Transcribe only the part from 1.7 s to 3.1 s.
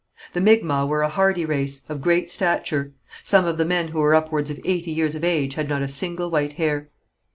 of great stature.